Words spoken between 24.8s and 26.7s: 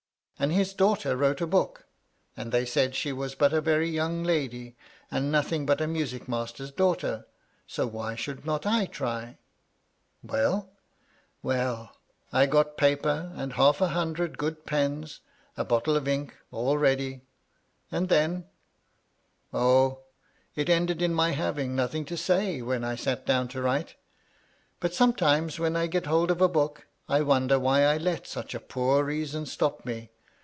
sometimes, when I get hold of a